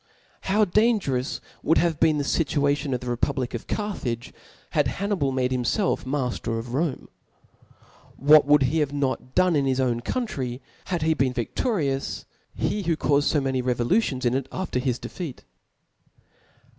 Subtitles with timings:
[0.49, 4.33] How dangerous would have been the Situation of die republic of Carthage,
[4.71, 7.07] had Hannibal made him iclf mafter of Rome?
[8.17, 12.25] What would not he have /done in his own country, had he been vidoriou^^
[12.59, 15.43] ^e who cauied fb many revolutions in it after hi^ defeat
[16.17, 16.21] ♦?